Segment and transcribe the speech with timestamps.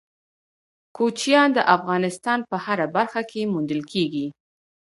[0.95, 4.25] کوچیان د افغانستان په هره برخه کې موندل کېږي.